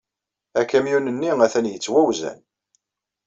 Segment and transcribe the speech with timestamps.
[0.61, 2.39] Akamyun-nni atan yettwawzan.